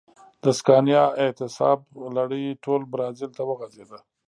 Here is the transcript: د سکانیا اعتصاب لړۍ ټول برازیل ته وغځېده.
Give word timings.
د 0.43 0.45
سکانیا 0.59 1.03
اعتصاب 1.23 1.79
لړۍ 2.17 2.45
ټول 2.63 2.81
برازیل 2.93 3.31
ته 3.37 3.41
وغځېده. 3.49 3.99